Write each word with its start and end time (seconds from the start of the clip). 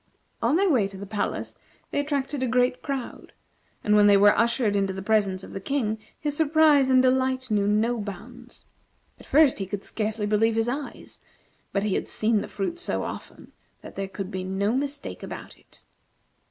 On 0.41 0.55
their 0.55 0.67
way 0.67 0.87
to 0.87 0.97
the 0.97 1.05
palace 1.05 1.53
they 1.91 1.99
attracted 1.99 2.41
a 2.41 2.47
great 2.47 2.81
crowd, 2.81 3.33
and 3.83 3.95
when 3.95 4.07
they 4.07 4.17
were 4.17 4.35
ushered 4.35 4.75
into 4.75 4.93
the 4.93 5.01
presence 5.03 5.43
of 5.43 5.53
the 5.53 5.59
King, 5.59 5.99
his 6.19 6.35
surprise 6.35 6.89
and 6.89 7.03
delight 7.03 7.51
knew 7.51 7.67
no 7.67 7.99
bounds. 7.99 8.65
At 9.19 9.27
first 9.27 9.59
he 9.59 9.67
could 9.67 9.83
scarcely 9.83 10.25
believe 10.25 10.55
his 10.55 10.67
eyes; 10.67 11.19
but 11.71 11.83
he 11.83 11.93
had 11.93 12.07
seen 12.07 12.41
the 12.41 12.47
fruit 12.47 12.79
so 12.79 13.03
often 13.03 13.51
that 13.83 13.95
there 13.95 14.07
could 14.07 14.31
be 14.31 14.43
no 14.43 14.71
mistake 14.75 15.21
about 15.21 15.55
it. 15.59 15.83